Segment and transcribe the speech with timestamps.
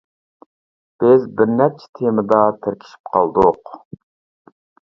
[1.03, 3.77] بىز بىر نەچچە تېمىدا تىركىشىپ قالدۇق.